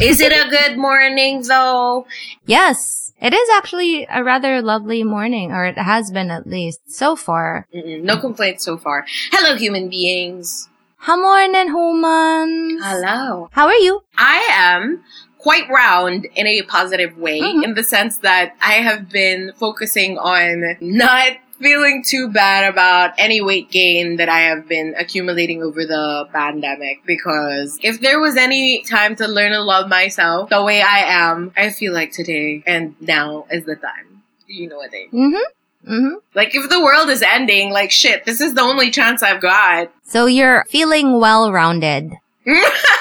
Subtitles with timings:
[0.01, 2.07] Is it a good morning though?
[2.47, 7.15] Yes, it is actually a rather lovely morning, or it has been at least so
[7.15, 7.69] far.
[7.75, 9.05] Mm-mm, no complaints so far.
[9.31, 10.71] Hello, human beings.
[11.05, 12.81] Good morning, humans.
[12.83, 13.51] Hello.
[13.53, 14.01] How are you?
[14.17, 15.05] I am
[15.45, 17.65] quite round in a positive way Mhm.
[17.65, 23.41] in the sense that I have been focusing on not feeling too bad about any
[23.41, 28.83] weight gain that I have been accumulating over the pandemic because if there was any
[28.85, 32.95] time to learn to love myself the way I am, I feel like today and
[33.01, 34.23] now is the time.
[34.47, 35.33] You know what I mean?
[35.35, 35.93] Mm-hmm.
[35.95, 36.15] Mm-hmm.
[36.35, 39.91] Like if the world is ending, like shit, this is the only chance I've got.
[40.07, 42.13] So you're feeling well-rounded.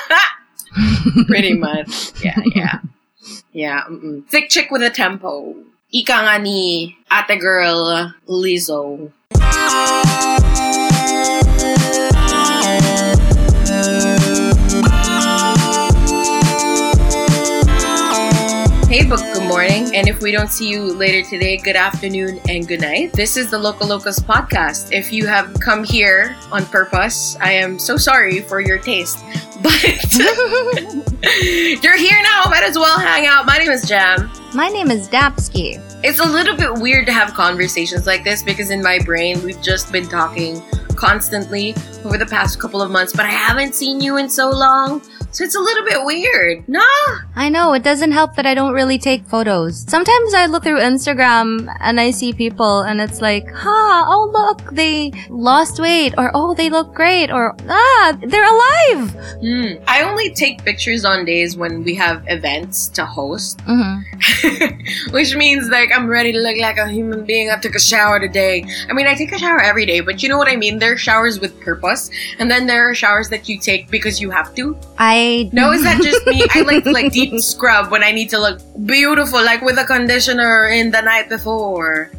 [1.28, 2.12] Pretty much.
[2.24, 2.80] Yeah, yeah.
[3.54, 3.84] Yeah.
[3.90, 4.26] Mm-mm.
[4.28, 5.56] Thick chick with a tempo.
[5.94, 9.12] Ika nga ni ate girl Lizzo.
[18.94, 19.96] Hey, book, good morning.
[19.96, 23.12] And if we don't see you later today, good afternoon and good night.
[23.14, 24.92] This is the Loka Locas podcast.
[24.92, 29.26] If you have come here on purpose, I am so sorry for your taste.
[29.64, 29.82] But
[31.84, 33.48] you're here now, might as well hang out.
[33.48, 34.30] My name is Jam.
[34.54, 35.80] My name is Dapsky.
[36.04, 39.62] It's a little bit weird to have conversations like this because in my brain, we've
[39.62, 40.62] just been talking
[40.96, 41.74] constantly
[42.06, 45.02] over the past couple of months, but I haven't seen you in so long.
[45.34, 46.70] So it's a little bit weird.
[46.70, 46.82] Nah.
[47.36, 49.84] I know, it doesn't help that I don't really take photos.
[49.90, 54.72] Sometimes I look through Instagram and I see people and it's like, ha, oh look,
[54.76, 59.10] they lost weight, or oh, they look great, or ah, they're alive.
[59.42, 59.84] Hmm.
[59.88, 65.12] I only take pictures on days when we have events to host, Mm-hmm.
[65.14, 67.50] which means like I'm ready to look like a human being.
[67.50, 68.66] I took a shower today.
[68.88, 70.78] I mean, I take a shower every day, but you know what I mean?
[70.78, 74.30] There are showers with purpose, and then there are showers that you take because you
[74.30, 74.78] have to.
[75.00, 76.44] I No, is that just me?
[76.50, 79.86] I like to like deep scrub when I need to look beautiful, like with a
[79.86, 82.12] conditioner in the night before.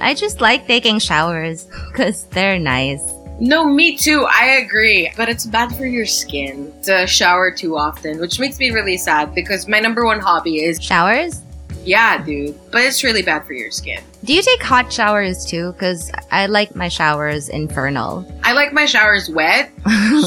[0.00, 3.02] I just like taking showers because they're nice.
[3.38, 4.26] No, me too.
[4.30, 5.10] I agree.
[5.16, 9.34] But it's bad for your skin to shower too often, which makes me really sad
[9.34, 11.42] because my number one hobby is Showers?
[11.86, 12.58] Yeah, dude.
[12.70, 14.02] But it's really bad for your skin.
[14.24, 15.72] Do you take hot showers too?
[15.72, 18.26] Because I like my showers infernal.
[18.42, 19.70] I like my showers wet,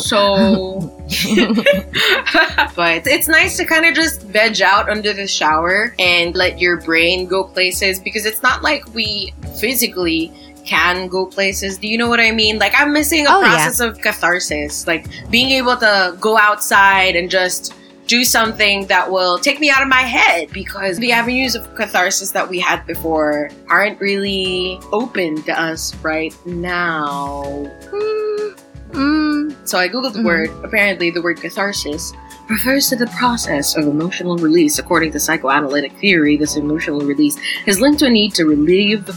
[0.02, 0.80] so
[2.75, 6.78] but it's nice to kind of just veg out under the shower and let your
[6.81, 10.31] brain go places because it's not like we physically
[10.66, 11.78] can go places.
[11.78, 12.59] Do you know what I mean?
[12.59, 13.50] Like I'm missing a Oh, yeah.
[13.56, 17.74] process of catharsis, like being able to go outside and just
[18.09, 22.31] do something that will take me out of my head because the avenues of catharsis
[22.31, 27.44] that we had before aren't really open to us right now.
[27.94, 28.59] Mm,
[28.90, 29.56] mm.
[29.69, 30.25] So I googled the Mhm.
[30.25, 30.50] word.
[30.64, 32.12] Apparently, the word catharsis
[32.50, 34.80] refers to the process of emotional release.
[34.80, 37.38] According to psychoanalytic theory, this emotional release
[37.68, 39.16] is linked to a need to relieve the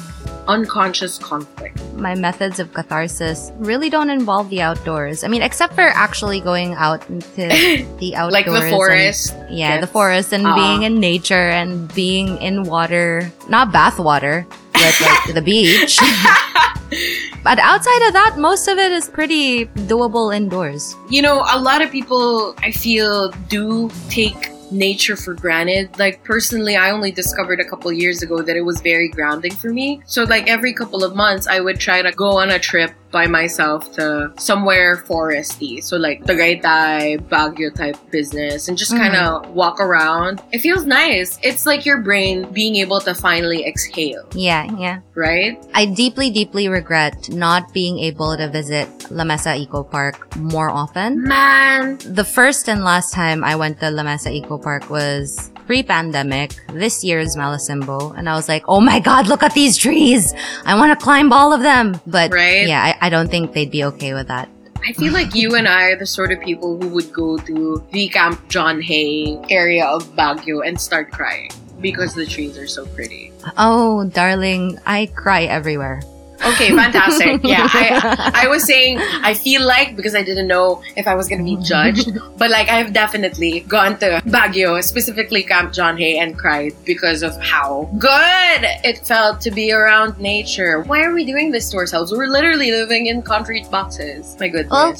[0.48, 1.80] unconscious conflict.
[1.94, 5.22] My methods of catharsis really don't involve the outdoors.
[5.24, 7.46] I mean, except for actually going out into
[8.00, 8.32] the outdoors.
[8.32, 9.34] like the and- forest.
[9.50, 10.56] yeah, the forest and Uh-uh.
[10.56, 13.30] being in nature and being in water.
[13.48, 15.98] Not bath water, but like the beach.
[17.42, 20.94] but outside of that, most of it is pretty doable indoors.
[21.10, 25.98] You know, a lot of people I feel do take nature for granted.
[25.98, 29.72] Like personally, I only discovered a couple years ago that it was very grounding for
[29.72, 30.02] me.
[30.06, 33.26] So like every couple of months, I would try to go on a trip by
[33.26, 35.82] myself to somewhere foresty.
[35.82, 39.54] So like Tagaytay, Baguio type business and just kind of mm-hmm.
[39.54, 40.42] walk around.
[40.50, 41.38] It feels nice.
[41.42, 45.00] It's like your brain being able to finally exhale, Yeah, yeah.
[45.14, 45.62] right?
[45.74, 51.22] I deeply, deeply regret not being able to visit La Mesa Eco Park more often.
[51.22, 56.52] Man, The first and last time I went to La Mesa Eco Park was pre-pandemic,
[56.72, 60.34] this year's Malasimbo, and I was like, oh my god, look at these trees!
[60.64, 62.00] I want to climb all of them!
[62.06, 62.66] But Right.
[62.66, 64.48] yeah, I, I don't think they'd be okay with that.
[64.84, 67.86] I feel like you and I are the sort of people who would go to
[67.92, 71.50] the Camp John Hay area of Baguio and start crying
[71.80, 73.32] because the trees are so pretty.
[73.56, 76.02] Oh, darling, I cry everywhere.
[76.44, 77.40] Okay, fantastic.
[77.52, 81.28] Yeah, I I was saying I feel like because I didn't know if I was
[81.28, 86.36] gonna be judged, but like I've definitely gone to Baguio, specifically Camp John Hay, and
[86.38, 90.80] cried because of how good it felt to be around nature.
[90.82, 92.12] Why are we doing this to ourselves?
[92.12, 94.36] We're literally living in concrete boxes.
[94.40, 94.70] My goodness.
[94.72, 94.96] Well,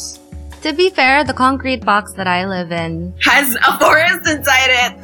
[0.63, 4.95] To be fair, the concrete box that I live in, Has a forest inside it.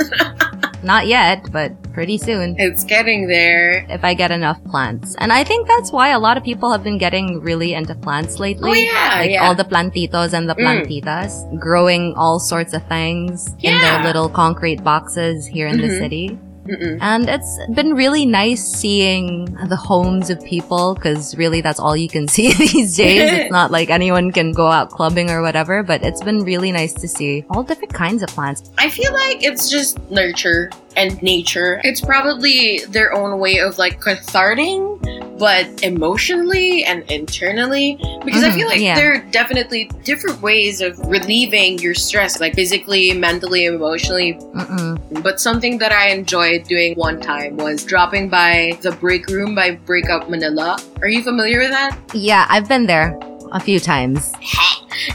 [0.83, 2.55] Not yet, but pretty soon.
[2.59, 3.85] It's getting there.
[3.89, 5.17] If I get enough plants.
[5.19, 8.39] And I think that's why a lot of people have been getting really into plants
[8.39, 8.71] lately.
[8.71, 9.45] Oh, yeah, Like yeah.
[9.47, 10.87] all the plantitos and the Mm.
[10.87, 15.99] plantitas growing all sorts of things in their little concrete boxes here in the Mhm.
[15.99, 16.39] city.
[16.69, 16.99] Mm-mm.
[17.01, 22.09] And it's been really nice seeing the homes of people because really that's all you
[22.09, 23.33] can see these days.
[23.33, 26.93] it's not like anyone can go out clubbing or whatever, but it's been really nice
[26.95, 28.71] to see all different kinds of plants.
[28.79, 31.81] I feel like it's just nurture and nature.
[31.85, 34.81] It's probably their own way of like cathartic,
[35.39, 37.97] but emotionally and internally.
[38.25, 38.95] Because I Mhm, feel like yeah.
[38.97, 44.35] there are definitely different ways of relieving your stress, like physically, mentally, emotionally.
[44.55, 45.23] Mm-mm.
[45.23, 49.73] But something that I enjoyed doing one time was dropping by the break room by
[49.87, 50.79] Breakout Manila.
[51.03, 51.97] Are you familiar with that?
[52.13, 53.19] Yeah, I've been there
[53.53, 54.33] a few times.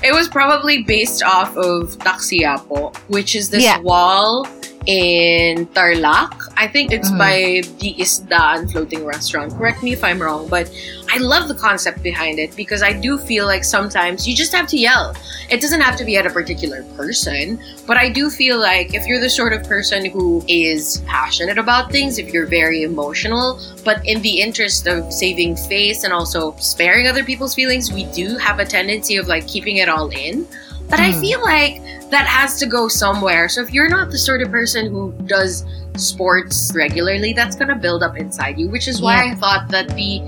[0.02, 3.80] It was probably based off of Tacsiyapo, which is this Yeah.
[3.80, 4.48] wall
[4.86, 6.32] in Tarlac.
[6.56, 7.18] I think it's Mhm.
[7.18, 9.52] by the Isdaan Floating Restaurant.
[9.58, 10.70] Correct me if I'm wrong, but
[11.14, 14.68] I love the concept behind it because I do feel like sometimes you just have
[14.68, 15.16] to yell.
[15.50, 19.06] It doesn't have to be at a particular person, but I do feel like if
[19.08, 24.02] you're the sort of person who is passionate about things, if you're very emotional, but
[24.06, 28.60] in the interest of saving face and also sparing other people's feelings, we do have
[28.60, 30.46] a tendency of like keeping it all in.
[30.90, 31.22] But I Mm.
[31.22, 31.82] feel like
[32.12, 33.50] that has to go somewhere.
[33.50, 35.66] So if you're not the sort of person who does
[35.98, 39.32] sports regularly, that's gonna build up inside you, which is why Yeah.
[39.32, 40.22] I thought that the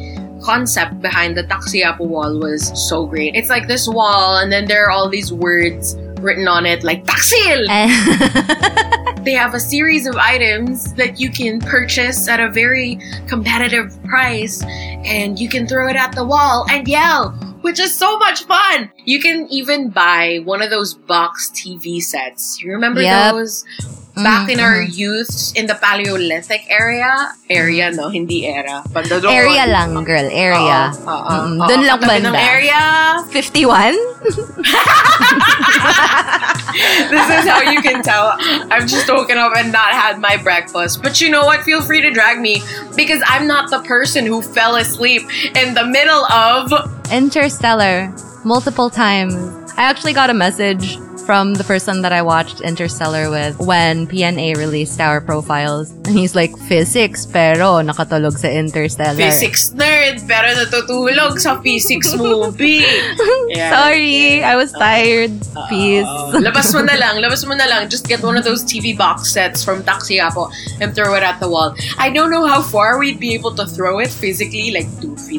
[0.44, 3.36] concept behind the Tacsiyapo wall was so great.
[3.36, 7.06] It's like this wall, and then there are all these words written on it, like
[7.06, 7.68] Taksil!
[7.70, 7.92] And
[9.26, 14.62] They have a series of items that you can purchase at a very competitive price,
[15.04, 17.34] and you can throw it at the wall and yell,
[17.66, 18.94] which is so much fun.
[19.10, 22.62] You can even buy one of those box TV sets.
[22.62, 23.34] You remember Yep.
[23.34, 23.66] those?
[24.16, 24.96] Back in our Mhm.
[24.96, 28.80] youth, in the Paleolithic area, area no, hindi era.
[28.88, 29.28] Banda doon.
[29.28, 30.32] area lang, girl.
[30.32, 30.88] Area.
[30.96, 31.68] Oo, oo, Mm, oo.
[31.68, 32.40] dun lang Katabi ng banda.
[32.40, 32.80] area.
[33.36, 33.92] 51?
[37.12, 38.40] this is how you can tell
[38.72, 41.04] I've just woken up and not had my breakfast.
[41.04, 41.68] But you know what?
[41.68, 42.64] Feel free to drag me
[42.96, 45.28] because I'm not the person who fell asleep
[45.60, 46.72] in the middle of.
[47.12, 48.14] Interstellar.
[48.44, 49.36] Multiple times.
[49.78, 54.58] I actually got a message from the person that I watched Interstellar with when PNA
[54.58, 55.90] released our profiles.
[55.90, 59.18] And he's like, physics, pero nakatulog sa Interstellar.
[59.18, 62.86] Physics nerd, pero natutulog sa physics movie.
[63.46, 63.70] Yeah.
[63.70, 65.30] Sorry, I was tired.
[65.70, 66.06] Peace.
[66.06, 67.90] Uh, labas mo na lang, labas mo na lang.
[67.90, 70.50] Just get one of those TV box sets from Tacsiyapo
[70.82, 71.76] and throw it at the wall.
[72.00, 74.90] I don't know how far we'd be able to throw it physically, like.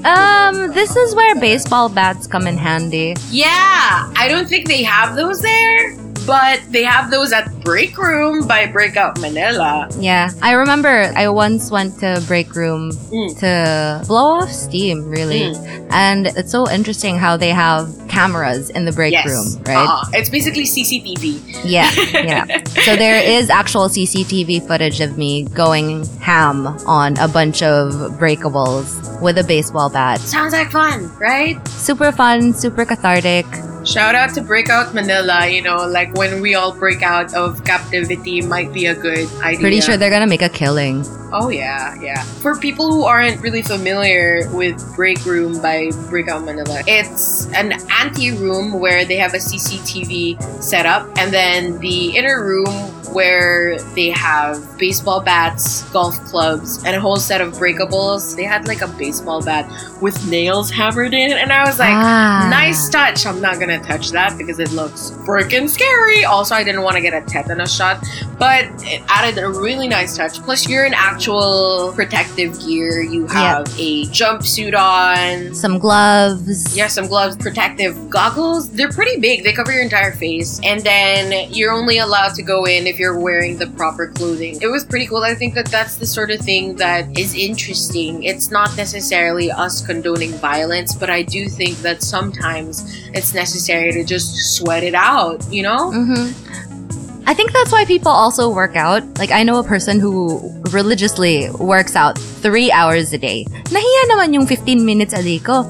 [0.05, 3.15] Um, this is where baseball bats come in handy.
[3.31, 5.95] Yeah, I don't think they have those there,
[6.27, 9.89] but they have those at Break Room by Breakout Manila.
[9.99, 13.39] Yeah, I remember I once went to break room Mm.
[13.41, 15.55] to blow off steam, really.
[15.91, 19.77] And it's so interesting how they have cameras in the break yes, room, right?
[19.77, 20.11] Uh-uh.
[20.15, 21.63] It's basically CCTV.
[21.65, 22.63] Yeah, yeah.
[22.87, 29.21] So there is actual CCTV footage of me going ham on a bunch of breakables
[29.21, 30.21] with a baseball bat.
[30.21, 31.57] Sounds like fun, right?
[31.69, 33.47] Super fun, super cathartic.
[33.87, 35.47] Shout out to Breakout Manila.
[35.49, 39.61] You know, like when we all break out of captivity, might be a good idea.
[39.61, 41.05] Pretty sure they're gonna make a killing.
[41.33, 42.23] Oh yeah, yeah.
[42.43, 48.73] For people who aren't really familiar with Break Room by Breakout Manila, it's an ante-room
[48.81, 52.67] where they have a CCTV set up, and then the inner room
[53.13, 58.37] where they have baseball bats, golf clubs, and a whole set of breakables.
[58.37, 59.67] They had like a baseball bat
[60.03, 62.49] with nails hammered in, and I was like, Ah.
[62.51, 63.27] nice touch.
[63.27, 66.25] I'm not gonna touch that because it looks freaking scary.
[66.25, 68.05] Also, I didn't want to get a tetanus shot,
[68.39, 70.41] but it added a really nice touch.
[70.43, 73.03] Plus, you're in actual protective gear.
[73.03, 75.55] You have a jumpsuit on.
[75.55, 76.77] Some gloves.
[76.77, 78.71] Yeah, some gloves, protective goggles.
[78.71, 79.45] They're pretty big.
[79.45, 80.61] They cover your entire face.
[80.65, 84.59] And then you're only allowed to go in if you're wearing the proper clothing.
[84.61, 85.25] It was pretty cool.
[85.25, 88.23] I think that that's the sort of thing that is interesting.
[88.23, 94.05] It's not necessarily us condoning violence, but I do think that sometimes it's necessary to
[94.05, 95.91] just sweat it out, you know?
[95.93, 96.33] hmm
[97.29, 99.03] I think that's why people also work out.
[99.19, 100.39] Like I know a person who
[100.73, 103.45] religiously works out three hours a day.
[103.71, 105.63] Nahiya naman yung 15 minutes a day ko.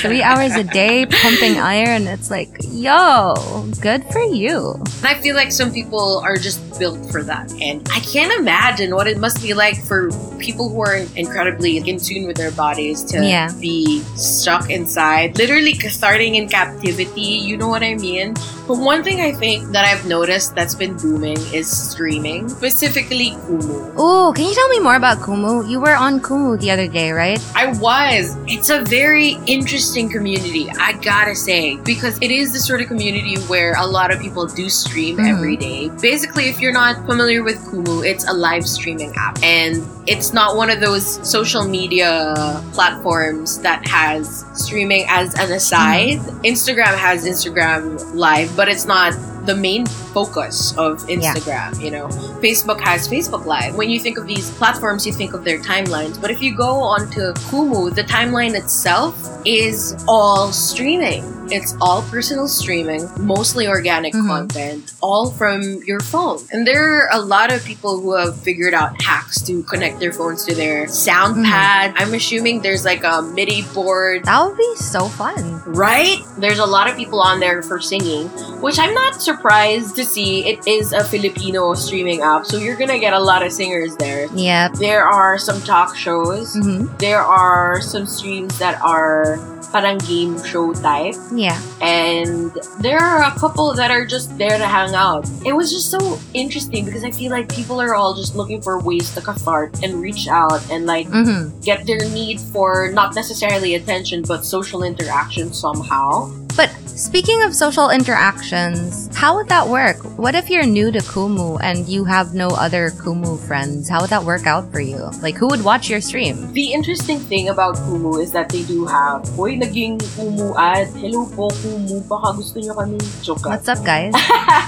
[0.00, 2.06] Three hours a day pumping iron.
[2.06, 3.34] It's like, yo,
[3.80, 4.80] good for you.
[5.04, 7.52] And I feel like some people are just built for that.
[7.60, 11.98] And I can't imagine what it must be like for people who are incredibly in
[11.98, 13.48] tune with their bodies to Yeah.
[13.60, 17.40] be stuck inside, literally starting in captivity.
[17.40, 18.34] You know what I mean?
[18.66, 23.94] But one thing I think that I've noticed that's been booming is streaming, specifically Kumu.
[23.94, 25.66] Ooh, can you tell me more about Kumu?
[25.66, 27.40] You were on Kumu the other day, right?
[27.54, 28.36] I was.
[28.46, 33.36] It's a very interesting community, I gotta say, because it is the sort of community
[33.48, 35.30] where a lot of people do stream Mhm.
[35.32, 35.88] every day.
[36.02, 39.38] Basically, if you're not familiar with Kumu, it's a live streaming app.
[39.42, 42.34] And it's not one of those social media
[42.74, 46.20] platforms that has streaming as an aside.
[46.44, 49.14] Instagram has Instagram Live, but it's not
[49.46, 51.18] the main focus of Yeah.
[51.18, 52.06] Instagram, you know.
[52.46, 53.72] Facebook has Facebook Live.
[53.80, 56.14] When you think of these platforms, you think of their timelines.
[56.22, 59.12] But if you go onto Kumu, the timeline itself
[59.44, 59.76] is
[60.08, 61.22] all streaming.
[61.56, 63.02] It's all personal streaming,
[63.34, 64.26] mostly organic Mhm.
[64.26, 66.40] content, all from your phone.
[66.52, 70.12] And there are a lot of people who have figured out hacks to connect their
[70.18, 71.44] phones to their sound Mhm.
[71.50, 71.94] pad.
[72.00, 75.62] I'm assuming there's like a MIDI board That would be so fun.
[75.66, 76.18] Right?
[76.42, 78.26] There's a lot of people on there for singing,
[78.64, 80.46] which I'm not surprised to see.
[80.46, 84.28] It is a Filipino streaming app, so you're gonna get a lot of singers there.
[84.34, 84.68] Yeah.
[84.68, 86.54] There are some talk shows.
[86.54, 89.38] hmm There are some streams that are
[89.72, 91.16] parang game show type.
[91.34, 91.58] Yeah.
[91.82, 95.28] And there are a couple that are just there to hang out.
[95.44, 98.78] It was just so interesting because I feel like people are all just looking for
[98.80, 103.74] ways to cathartic and reach out and like hmm get their need for not necessarily
[103.74, 106.30] attention but social interaction somehow.
[106.56, 109.96] But speaking of social interactions, how would that work?
[110.18, 113.88] What if you're new to Kumu and you have no other Kumu friends?
[113.88, 115.10] How would that work out for you?
[115.20, 116.52] Like, who would watch your stream?
[116.54, 120.88] The interesting thing about Kumu is that they do have, Hoy, naging Kumu ad.
[120.96, 122.00] Hello po, Kumu.
[122.08, 123.44] Baka gusto nyo kami joke.
[123.44, 124.14] What's up, guys?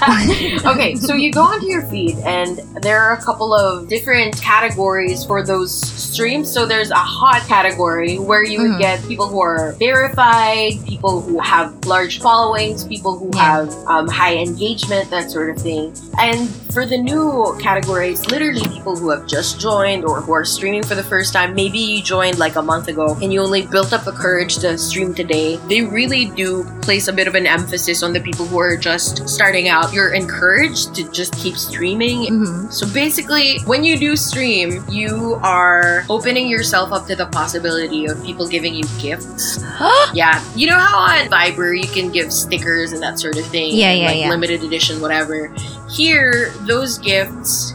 [0.65, 5.25] okay, so you go onto your feed, and there are a couple of different categories
[5.25, 6.51] for those streams.
[6.51, 8.85] So there's a hot category where you would Mhm.
[8.85, 14.35] get people who are verified, people who have large followings, people who have um, high
[14.37, 15.93] engagement, that sort of thing.
[16.19, 20.83] And for the new categories, literally people who have just joined or who are streaming
[20.83, 21.55] for the first time.
[21.55, 24.77] Maybe you joined like a month ago and you only built up the courage to
[24.77, 25.57] stream today.
[25.67, 29.27] They really do place a bit of an emphasis on the people who are just
[29.27, 29.93] starting out.
[29.93, 32.27] You're encouraged to just keep streaming.
[32.27, 38.05] hmm So basically, when you do stream, you are opening yourself up to the possibility
[38.05, 39.63] of people giving you gifts.
[40.13, 43.75] Yeah, you know how on Viber you can give stickers and that sort of thing.
[43.75, 44.29] Yeah, yeah, like yeah.
[44.29, 45.53] limited edition, whatever.
[45.89, 47.73] Here, those gifts,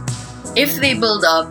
[0.57, 1.49] if they build up,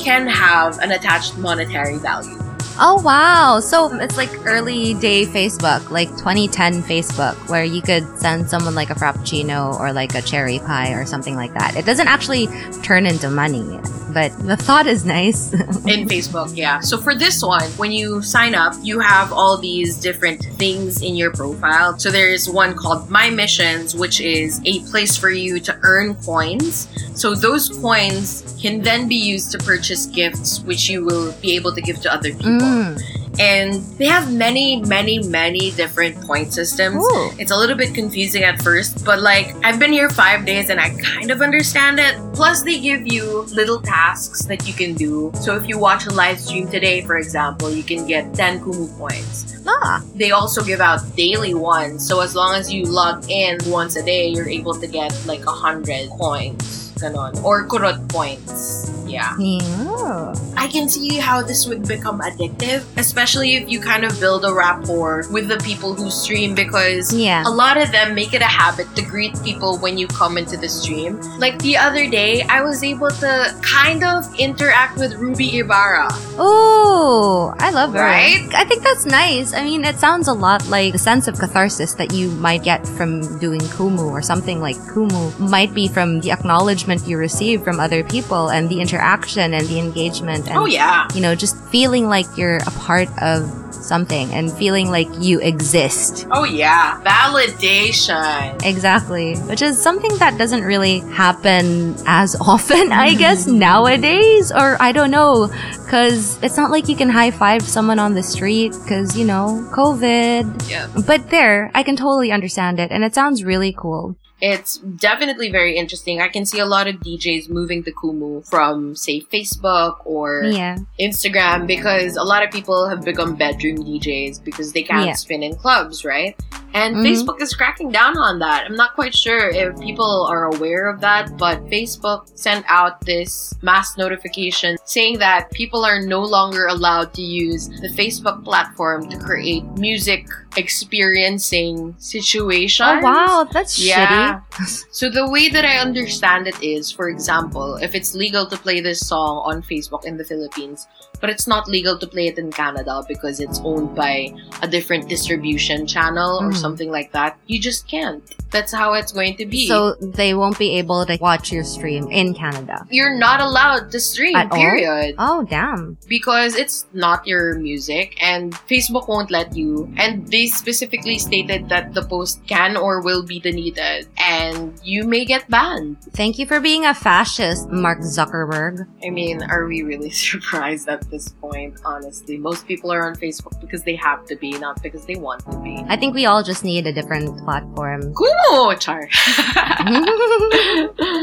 [0.00, 2.36] can have an attached monetary value.
[2.78, 3.60] Oh, wow.
[3.60, 8.90] So it's like early day Facebook, like 2010 Facebook, where you could send someone like
[8.90, 11.74] a Frappuccino or like a cherry pie or something like that.
[11.74, 12.48] It doesn't actually
[12.82, 13.80] turn into money,
[14.16, 15.52] but the thought is nice.
[15.52, 16.80] in Facebook, yeah.
[16.80, 21.16] So for this one, when you sign up, you have all these different things in
[21.16, 21.98] your profile.
[21.98, 26.88] So there's one called My Missions, which is a place for you to earn coins.
[27.12, 31.74] So those coins can then be used to purchase gifts, which you will be able
[31.74, 32.52] to give to other people.
[32.52, 33.25] Mm.
[33.38, 37.04] And they have many, many, many different point systems.
[37.04, 37.30] Ooh.
[37.38, 40.80] It's a little bit confusing at first, but like I've been here five days and
[40.80, 42.16] I kind of understand it.
[42.32, 45.32] Plus, they give you little tasks that you can do.
[45.40, 48.96] So if you watch a live stream today, for example, you can get 10 Kumu
[48.98, 49.54] points.
[49.66, 52.06] Ah, They also give out daily ones.
[52.06, 55.44] So as long as you log in once a day, you're able to get like
[55.44, 56.85] a hundred coins.
[57.00, 57.42] Ganon.
[57.44, 58.90] Or kurot points.
[59.06, 59.36] Yeah.
[59.38, 60.34] yeah.
[60.56, 64.52] I can see how this would become addictive, especially if you kind of build a
[64.52, 67.44] rapport with the people who stream because Yeah.
[67.46, 70.56] a lot of them make it a habit to greet people when you come into
[70.56, 71.20] the stream.
[71.38, 76.08] Like the other day, I was able to kind of interact with Ruby Ibarra.
[76.38, 78.00] Oh, I love her.
[78.00, 78.42] Right?
[78.54, 79.54] I think that's nice.
[79.54, 82.86] I mean, it sounds a lot like the sense of catharsis that you might get
[82.98, 87.80] from doing Kumu or something like Kumu might be from the acknowledgement you receive from
[87.80, 91.08] other people and the interaction and the engagement and Oh, yeah.
[91.14, 93.50] you know, just feeling like you're a part of
[93.86, 96.26] something and feeling like you exist.
[96.30, 97.00] Oh, yeah.
[97.04, 98.64] Validation.
[98.64, 99.36] Exactly.
[99.36, 103.18] Which is something that doesn't really happen as often, I mm-hmm.
[103.18, 104.50] guess, nowadays.
[104.50, 105.48] Or I don't know.
[105.84, 109.68] Because it's not like you can high five someone on the street because, you know,
[109.72, 110.68] COVID.
[110.68, 110.88] Yeah.
[111.06, 112.90] But there, I can totally understand it.
[112.90, 114.16] And it sounds really cool.
[114.40, 116.20] It's definitely very interesting.
[116.20, 120.76] I can see a lot of DJs moving to Kumu from, say, Facebook or Yeah.
[121.00, 125.12] Instagram because a lot of people have become bedroom DJs because they can't Yeah.
[125.14, 126.36] spin in clubs, right?
[126.76, 127.04] And Mhm.
[127.06, 128.64] Facebook is cracking down on that.
[128.66, 133.54] I'm not quite sure if people are aware of that, but Facebook sent out this
[133.62, 139.16] mass notification saying that people are no longer allowed to use the Facebook platform to
[139.16, 142.88] create music experiencing situations.
[142.88, 144.40] Oh wow, that's Yeah.
[144.50, 144.82] shitty.
[144.90, 148.80] So the way that I understand it is, for example, if it's legal to play
[148.80, 150.86] this song on Facebook in the Philippines,
[151.20, 154.32] but it's not legal to play it in Canada because it's owned by
[154.62, 156.56] a different distribution channel or Mm.
[156.56, 158.22] something like that, you just can't.
[158.50, 159.66] That's how it's going to be.
[159.66, 162.86] So they won't be able to watch your stream in Canada.
[162.90, 164.58] you're not allowed to stream, At all?
[164.58, 165.14] period.
[165.18, 165.96] Oh damn.
[166.08, 169.92] because it's not your music and Facebook won't let you.
[169.96, 175.24] And they specifically stated that the post can or will be deleted and you may
[175.24, 175.96] get banned.
[176.12, 178.86] Thank you for being a fascist, Mark Zuckerberg.
[179.04, 181.80] I mean, are we really surprised at this point?
[181.84, 185.40] Honestly, most people are on Facebook because they have to be, not because they want
[185.50, 185.82] to be.
[185.88, 188.12] I think we all just need a different platform.
[188.14, 189.08] Cool, char.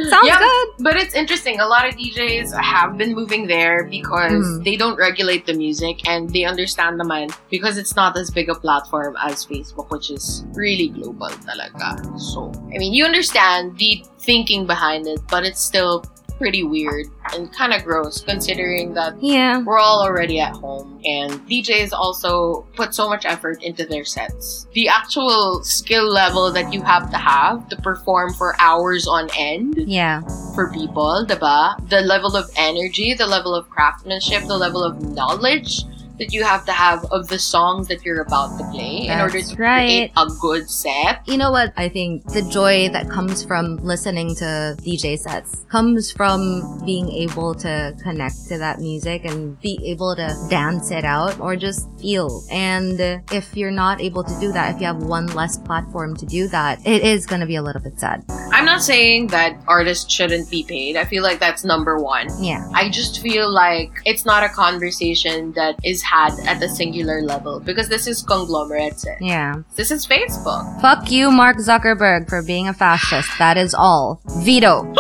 [0.10, 0.68] Sounds Yeah, good.
[0.80, 1.60] But it's interesting.
[1.60, 4.64] A lot of DJs have been moving there because Mm.
[4.64, 8.56] they don't regulate the music and they understand naman because it's not as big a
[8.56, 11.98] platform as Facebook, which is really global talaga.
[12.20, 16.04] So, I mean, you understand the thinking behind it, but it's still
[16.44, 19.60] pretty weird and kind of gross considering that Yeah.
[19.64, 24.68] we're all already at home and DJs also put so much effort into their sets.
[24.74, 29.76] The actual skill level that you have to have to perform for hours on end
[29.88, 30.20] Yeah.
[30.54, 31.78] for people, diba?
[31.90, 35.86] The level of energy, the level of craftsmanship, the level of knowledge
[36.20, 39.41] that you have to have of the songs that you're about to play in order
[39.41, 39.86] to right.
[39.86, 41.27] create a good set.
[41.27, 41.74] You know what?
[41.77, 47.55] I think the joy that comes from listening to DJ sets comes from being able
[47.55, 52.43] to connect to that music and be able to dance it out or just feel.
[52.51, 53.00] And
[53.32, 56.48] if you're not able to do that, if you have one less platform to do
[56.50, 58.24] that, it is going to be a little bit sad.
[58.51, 60.96] I'm not saying that artists shouldn't be paid.
[60.96, 62.27] I feel like that's number one.
[62.39, 62.70] Yeah.
[62.74, 67.60] I just feel like it's not a conversation that is had at the singular level
[67.60, 69.05] because this is conglomerates.
[69.07, 69.15] eh.
[69.22, 69.63] Yeah.
[69.75, 70.81] This is Facebook.
[70.81, 73.29] Fuck you, Mark Zuckerberg, for being a fascist.
[73.39, 74.22] That is all.
[74.43, 74.83] Veto.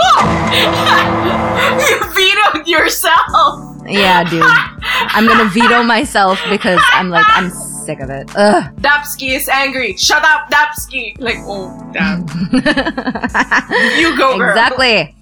[1.83, 3.81] you vetoed yourself.
[3.85, 4.43] Yeah, dude.
[5.15, 8.29] I'm gonna veto myself because I'm like, I'm sick of it.
[8.35, 8.73] Ugh.
[8.77, 9.95] Dapsky is angry.
[9.97, 11.19] Shut up, Dapsky.
[11.19, 12.25] Like, oh, damn.
[13.99, 14.49] You go, girl.
[14.51, 15.15] Exactly.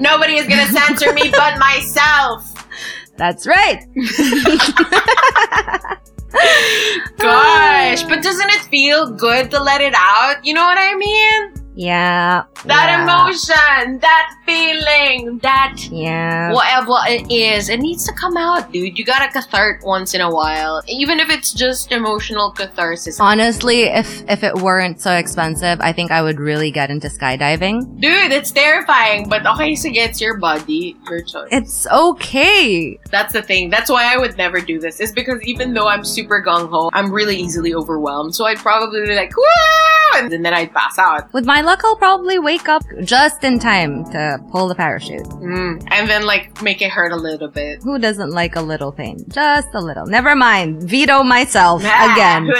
[0.00, 2.49] Nobody is gonna censor me but myself.
[3.20, 3.84] That's right.
[7.18, 10.42] Gosh, but doesn't it feel good to let it out?
[10.42, 11.59] You know what I mean?
[11.74, 12.42] Yeah.
[12.64, 16.52] That yeah, emotion, that feeling, that Yeah.
[16.52, 18.98] whatever it is, it needs to come out, dude.
[18.98, 23.18] You gotta cathart once in a while, even if it's just emotional catharsis.
[23.20, 28.00] Honestly, if if it weren't so expensive, I think I would really get into skydiving.
[28.00, 31.48] Dude, it's terrifying, but okay, sige, it's your body, your choice.
[31.52, 32.98] It's okay.
[33.10, 33.70] That's the thing.
[33.70, 35.00] That's why I would never do this.
[35.00, 38.34] Is because even though I'm super gung ho, I'm really easily overwhelmed.
[38.34, 39.32] So I'd probably be like,
[40.14, 40.28] Woo!
[40.32, 41.32] and then I'd pass out.
[41.32, 45.24] With my luck, I'll probably wake up just in time to pull the parachute.
[45.24, 45.86] Mm.
[45.90, 47.82] And then like make it hurt a little bit.
[47.82, 49.24] Who doesn't like a little pain?
[49.28, 50.06] Just a little.
[50.06, 50.82] Never mind.
[50.82, 52.44] Veto myself again.
[52.46, 52.52] no,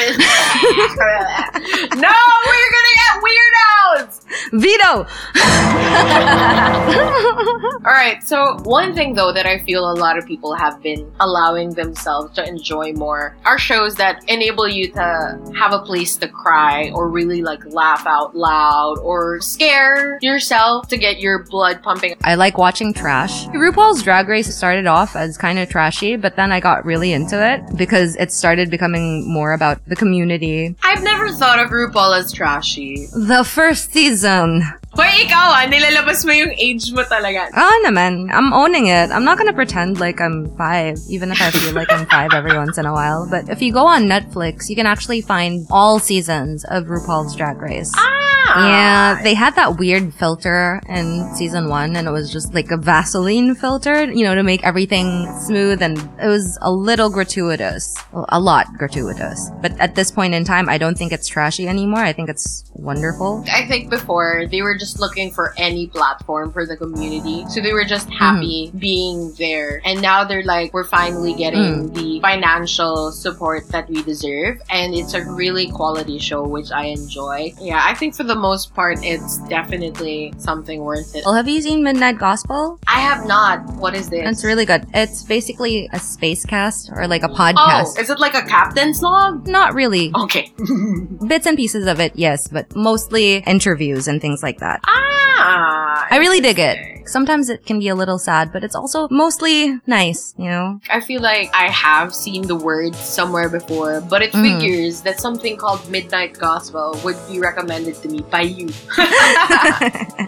[2.46, 4.24] we're gonna get weirdos.
[4.52, 5.06] Veto.
[7.84, 8.22] All right.
[8.22, 12.34] So one thing though that I feel a lot of people have been allowing themselves
[12.34, 17.08] to enjoy more are shows that enable you to have a place to cry or
[17.08, 22.14] really like laugh out loud or scare yourself to get your blood pumping.
[22.24, 23.46] I like watching trash.
[23.46, 27.44] RuPaul's Drag Race started off as kind of trashy, but then I got really into
[27.44, 30.74] it because it started becoming more about the community.
[30.82, 33.06] I've never thought of RuPaul as trashy.
[33.12, 34.62] The first season.
[34.90, 37.46] Hoy, ikaw ah, nilalabas mo yung age mo talaga.
[37.54, 38.26] Oh, naman.
[38.34, 39.14] I'm owning it.
[39.14, 42.58] I'm not gonna pretend like I'm five, even if I feel like I'm five every
[42.58, 43.22] once in a while.
[43.30, 47.62] But if you go on Netflix, you can actually find all seasons of RuPaul's Drag
[47.62, 47.94] Race.
[47.94, 48.19] Ah!
[48.56, 52.76] Yeah, they had that weird filter in season one, and it was just like a
[52.76, 57.96] Vaseline filter, you know, to make everything smooth, and it was a little gratuitous.
[58.30, 59.50] A lot gratuitous.
[59.60, 62.00] But at this point in time, I don't think it's trashy anymore.
[62.00, 63.44] I think it's wonderful.
[63.52, 67.44] I think before they were just looking for any platform for the community.
[67.48, 68.18] So they were just mm-hmm.
[68.18, 69.80] happy being there.
[69.84, 71.94] And now they're like, we're finally getting mm.
[71.94, 74.60] the financial support that we deserve.
[74.70, 77.54] And it's a really quality show, which I enjoy.
[77.60, 81.22] Yeah, I think for the most part, it's definitely something worth it.
[81.24, 82.78] Well, have you seen Midnight Gospel?
[82.88, 83.64] I have not.
[83.76, 84.26] What is this?
[84.28, 84.86] It's really good.
[84.94, 87.54] It's basically a space cast or like a podcast.
[87.56, 88.00] Oh, podcast.
[88.00, 89.46] is it like a captain's log?
[89.46, 90.10] Not really.
[90.14, 90.52] Okay.
[91.26, 94.80] Bits and pieces of it, yes, but mostly interviews and things like that.
[94.86, 96.06] ah.
[96.10, 96.99] I really dig it.
[97.10, 100.80] Sometimes it can be a little sad, but it's also mostly nice, you know?
[100.88, 104.42] I feel like I have seen the word somewhere before, but it Mhm.
[104.46, 108.70] figures that something called Midnight Gospel would be recommended to me by you.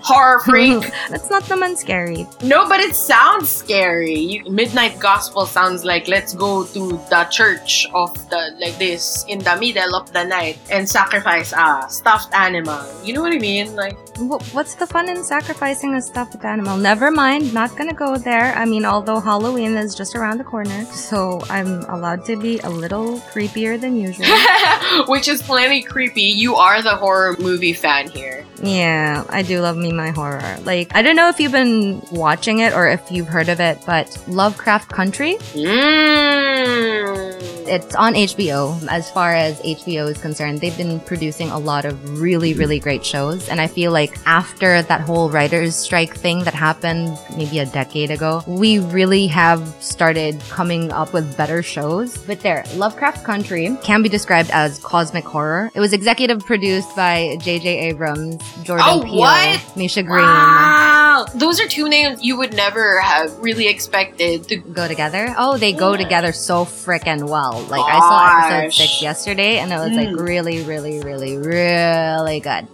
[0.02, 0.82] Horror freak.
[1.10, 2.26] That's not naman scary.
[2.42, 4.18] No, but it sounds scary.
[4.18, 9.38] You, Midnight Gospel sounds like let's go to the church of the like this in
[9.40, 12.82] the middle of the night and sacrifice a stuffed animal.
[13.04, 13.76] You know what I mean?
[13.76, 16.71] Like Wh- What's the fun in sacrificing a stuffed animal?
[16.76, 18.54] Never mind, not gonna go there.
[18.54, 22.68] I mean, although Halloween is just around the corner, so I'm allowed to be a
[22.70, 24.26] little creepier than usual.
[25.08, 26.22] which is plenty creepy.
[26.22, 28.44] You are the horror movie fan here.
[28.62, 30.58] yeah, I do love me my horror.
[30.64, 33.78] Like, I don't know if you've been watching it or if you've heard of it,
[33.86, 37.31] but Lovecraft Country, Mmm.
[37.68, 38.76] It's on HBO.
[38.88, 43.04] As far as HBO is concerned, they've been producing a lot of really, really great
[43.04, 43.48] shows.
[43.48, 48.10] And I feel like after that whole writer's strike thing that happened maybe a decade
[48.10, 52.16] ago, we really have started coming up with better shows.
[52.18, 55.70] But there, Lovecraft Country can be described as cosmic horror.
[55.74, 57.78] It was executive produced by J.J.
[57.90, 59.76] Abrams, Jordan Oh, Peele, what?
[59.76, 60.22] Misha Green.
[60.24, 61.26] Wow.
[61.34, 65.34] Those are two names you would never have really expected to Go together?
[65.38, 65.98] Oh, they go Yeah.
[65.98, 67.51] together so freaking well.
[67.60, 70.26] Like I saw episode six yesterday, and it was like Mm.
[70.26, 72.66] really, really, really, really good.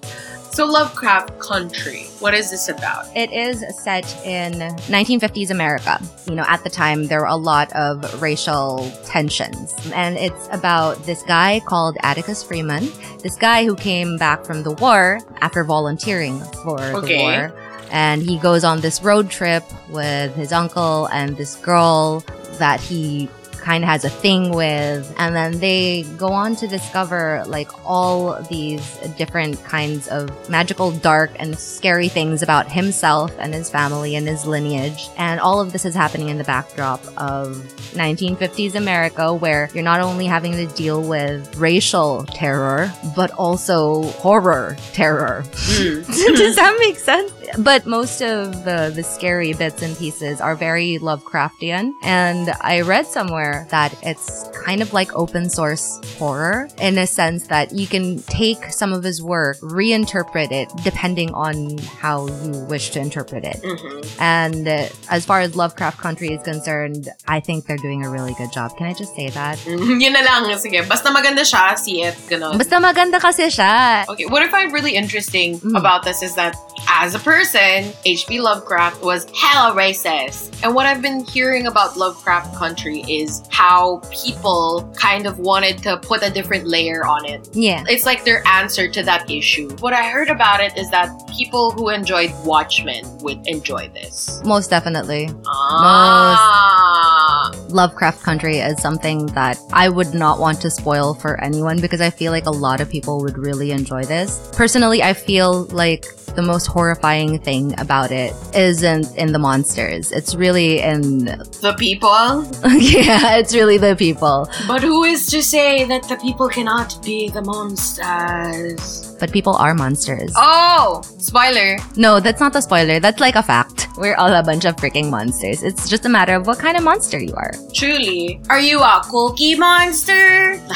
[0.51, 2.05] So Lovecraft Country.
[2.19, 3.05] What is this about?
[3.15, 4.55] It is set in
[4.89, 6.01] 1950s America.
[6.27, 11.05] You know, at the time there were a lot of racial tensions, and it's about
[11.05, 12.89] this guy called Atticus Freeman.
[13.23, 17.53] This guy who came back from the war after volunteering for the war.
[17.91, 22.23] And he goes on this road trip with his uncle and this girl
[22.59, 23.29] that he
[23.69, 25.15] kind of has a thing with.
[25.19, 31.31] And then they go on to discover like all these different kinds of magical, dark,
[31.39, 35.11] and scary things about himself and his family and his lineage.
[35.19, 37.57] And all of this is happening in the backdrop of
[37.93, 44.79] 1950s America, where you're not only having to deal with racial terror, but also horror
[44.95, 45.45] terror.
[45.53, 46.01] Hmm.
[46.37, 47.33] Does that make sense?
[47.59, 51.93] But most of the, the scary bits and pieces are very Lovecraftian.
[52.03, 57.47] And I read somewhere that it's kind of like open source horror in a sense
[57.49, 62.91] that you can take some of his work, reinterpret it depending on how you wish
[62.91, 63.61] to interpret it.
[63.63, 64.21] Mhm.
[64.21, 68.35] And uh, as far as Lovecraft Country is concerned, I think they're doing a really
[68.35, 68.77] good job.
[68.77, 69.59] Can I just say that?
[69.65, 70.01] Mhm.
[70.03, 70.45] Yun na lang.
[70.59, 70.87] Sige.
[70.89, 72.15] Basta maganda siya, see it.
[72.29, 72.59] Ganon.
[72.59, 74.07] Basta maganda kasi siya.
[74.09, 75.77] Okay, what I find really interesting Mm.
[75.79, 76.55] about this is that
[76.89, 78.41] as a person, H.P.
[78.41, 80.55] Lovecraft was hella racist.
[80.63, 85.97] And what I've been hearing about Lovecraft Country is how people kind of wanted to
[85.99, 87.49] put a different layer on it.
[87.53, 87.85] Yeah.
[87.89, 89.71] It's like their answer to that issue.
[89.81, 94.41] What I heard about it is that people who enjoyed Watchmen would enjoy this.
[94.45, 95.31] Most definitely.
[95.47, 97.53] Ah.
[97.69, 102.11] Lovecraft Country is something that I would not want to spoil for anyone because I
[102.11, 104.51] feel like a lot of people would really enjoy this.
[104.53, 106.07] Personally, I feel like
[106.39, 110.13] the most horrifying thing about it isn't in the monsters.
[110.13, 111.25] It's really in
[111.67, 112.47] The people?
[112.79, 114.49] yeah, it's really the people.
[114.69, 119.17] But who is to say that the people cannot be the monsters?
[119.19, 120.33] But people are monsters.
[120.37, 121.03] Oh!
[121.19, 121.77] Spoiler.
[121.97, 123.01] No, that's not a spoiler.
[123.01, 123.89] That's like a fact.
[123.99, 125.65] We're all a bunch of freaking monsters.
[125.65, 127.51] It's just a matter of what kind of monster you are.
[127.75, 128.41] Truly.
[128.49, 130.63] Are you a cookie monster?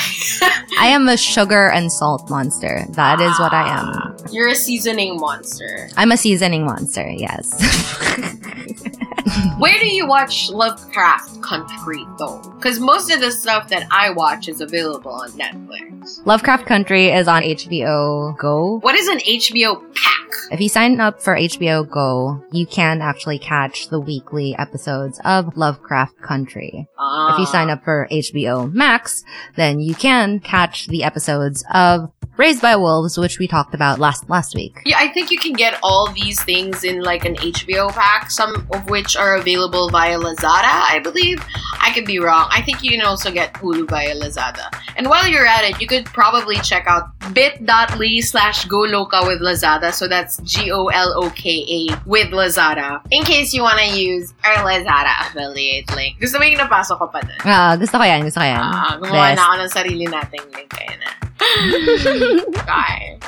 [0.80, 2.84] I am a sugar and salt monster.
[2.98, 3.86] That is what I am.
[3.94, 5.51] Ah, you're a seasoning monster.
[5.96, 7.52] I'm a seasoning monster, yes.
[9.58, 12.40] Where do you watch Lovecraft Country though?
[12.56, 16.24] Because most of the stuff that I watch is available on Netflix.
[16.26, 18.78] Lovecraft Country is on HBO Go.
[18.80, 20.12] What is an HBO pack?
[20.50, 25.56] If you sign up for HBO Go, you can actually catch the weekly episodes of
[25.56, 26.70] Lovecraft Country.
[26.74, 27.48] If you ah.
[27.50, 29.24] sign up for HBO Max,
[29.56, 34.28] then you can catch the episodes of Raised by Wolves, which we talked about last
[34.30, 34.80] last week.
[34.86, 38.66] Yeah, I think you can get all these things in like an HBO pack, some
[38.72, 41.38] of which are available via Lazada, I believe.
[41.82, 42.46] I could be wrong.
[42.50, 44.66] I think you can also get Hulu via Lazada.
[44.96, 49.40] And while you're at it, you could probably check out bit.ly slash go loca with
[49.40, 49.92] Lazada.
[49.92, 53.00] So that's G-O-L-O-K-A with Lazada.
[53.10, 56.20] In case you want to use our Lazada affiliate link.
[56.20, 57.38] Gusto mo yung napasok ko pa dun?
[57.44, 58.62] Ah, gusto ko yan, gusto ko yan.
[58.62, 59.38] Ah, gumawa Best.
[59.38, 60.70] na ako ng sarili nating link.
[60.70, 61.10] Kaya na.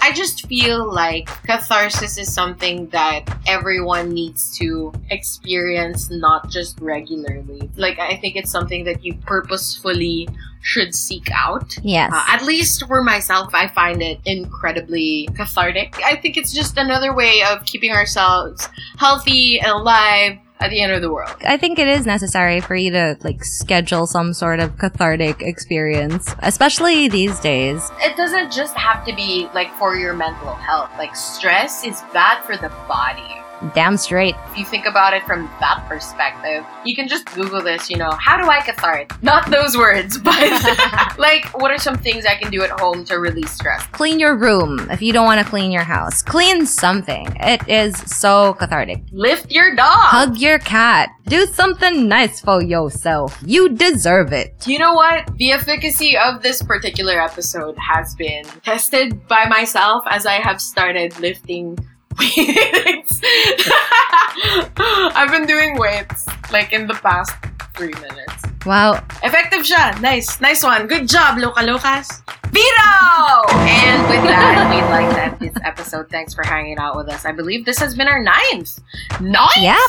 [0.07, 7.71] I just feel like catharsis is something that everyone needs to experience, not just regularly.
[7.77, 10.29] Like, I think it's something that you purposefully
[10.61, 11.77] should seek out.
[11.83, 12.13] Yes.
[12.13, 15.99] Uh, at least for myself, I find it incredibly cathartic.
[16.03, 20.93] I think it's just another way of keeping ourselves healthy and alive at the end
[20.93, 21.35] of the world.
[21.45, 26.35] I think it is necessary for you to like schedule some sort of cathartic experience,
[26.41, 27.91] especially these days.
[28.01, 30.91] It doesn't just have to be like for your mental health.
[30.97, 33.44] Like stress is bad for the body.
[33.73, 34.35] Damn straight.
[34.51, 38.11] If you think about it from that perspective, you can just Google this, you know,
[38.13, 39.23] how do I cathartic?
[39.23, 40.35] Not those words, but
[41.19, 43.85] like what are some things I can do at home to release stress?
[43.87, 46.23] Clean your room if you don't want to clean your house.
[46.23, 47.35] Clean something.
[47.41, 49.03] It is so cathartic.
[49.13, 49.89] Lift your dog.
[49.89, 51.11] Hug your cat.
[51.27, 53.39] Do something nice for yourself.
[53.47, 54.67] You deserve it.
[54.67, 55.37] You know what?
[55.39, 61.19] The efficacy of this particular episode has been tested by myself as I have started
[61.21, 61.79] lifting
[62.19, 63.21] weights.
[65.17, 67.35] I've been doing weights like in the past
[67.75, 68.43] three minutes.
[68.67, 69.03] Wow.
[69.23, 70.01] Effective siya.
[70.01, 70.41] Nice.
[70.41, 70.87] Nice one.
[70.87, 72.23] Good job, Loka Locas.
[72.55, 73.51] Vito!
[73.67, 76.09] And with that, we'd like to end this episode.
[76.09, 77.25] Thanks for hanging out with us.
[77.25, 78.79] I believe this has been our ninth.
[79.21, 79.59] Ninth?
[79.59, 79.87] Yeah.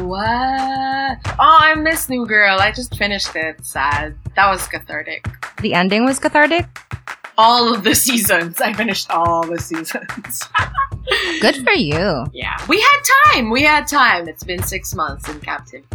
[0.00, 1.18] What?
[1.38, 2.58] Oh, I miss New Girl.
[2.58, 3.64] I just finished it.
[3.64, 4.16] Sad.
[4.36, 5.26] That was cathartic.
[5.60, 6.66] The ending was cathartic.
[7.38, 8.60] All of the seasons.
[8.60, 10.42] I finished all the seasons.
[11.40, 12.26] Good for you.
[12.32, 12.56] Yeah.
[12.68, 13.50] We had time.
[13.50, 14.28] We had time.
[14.28, 15.86] It's been six months in captivity.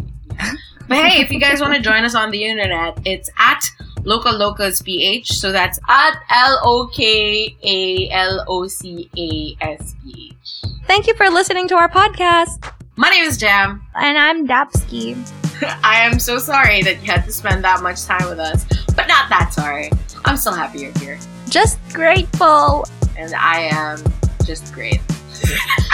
[0.87, 3.59] But hey, if you guys want to join us on the internet, it's at
[4.03, 5.33] Loka Locas PH.
[5.33, 10.71] So that's at L O K A L O C A S P H.
[10.85, 12.71] Thank you for listening to our podcast.
[12.95, 13.85] My name is Jam.
[13.95, 15.15] And I'm Dapsky.
[15.83, 19.07] I am so sorry that you had to spend that much time with us, but
[19.07, 19.89] not that sorry.
[20.27, 21.17] I'm still happy you're here.
[21.49, 22.85] Just grateful.
[23.17, 24.03] And I am
[24.45, 24.99] just great.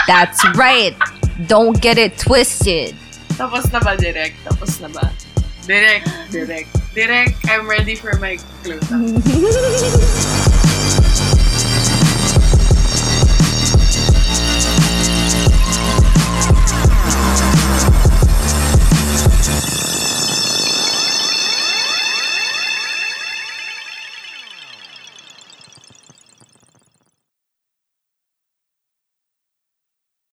[0.08, 0.96] That's right.
[1.46, 2.96] Don't get it twisted.
[3.38, 4.34] Tapos na ba, Direk?
[4.42, 5.12] Tapos na ba?
[5.66, 6.02] Direk,
[6.34, 8.90] Direk, Direk, I'm ready for my close-up.